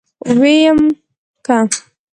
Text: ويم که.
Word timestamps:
ويم 0.39 0.79
که. 1.45 1.57